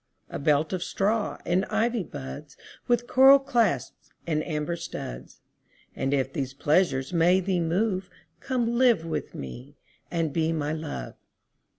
[0.31, 2.57] A belt of straw and ivy buds
[2.87, 5.41] With coral clasps and amber studs:
[5.95, 8.09] And if these pleasures may thee move,
[8.39, 9.75] Come live with me
[10.09, 11.13] and be my Love.